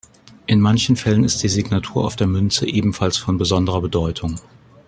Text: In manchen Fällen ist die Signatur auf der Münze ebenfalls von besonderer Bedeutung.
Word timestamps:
In 0.47 0.59
manchen 0.61 0.95
Fällen 0.95 1.23
ist 1.23 1.43
die 1.43 1.47
Signatur 1.47 2.03
auf 2.05 2.15
der 2.15 2.25
Münze 2.25 2.65
ebenfalls 2.67 3.17
von 3.17 3.37
besonderer 3.37 3.81
Bedeutung. 3.81 4.37